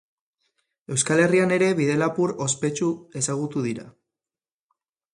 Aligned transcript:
Euskal 0.95 1.21
Herrian 1.25 1.53
ere 1.59 1.69
bidelapur 1.81 2.35
ospetsu 2.49 2.91
ezagutu 3.23 3.67
dira. 3.71 3.89